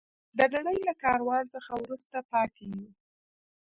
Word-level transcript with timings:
د 0.37 0.39
نړۍ 0.53 0.77
له 0.87 0.93
کاروان 1.03 1.43
څخه 1.53 1.71
وروسته 1.83 2.17
پاتې 2.31 2.63
یو. 2.75 2.85